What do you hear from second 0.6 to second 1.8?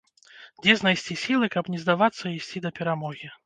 Дзе знайсці сілы, каб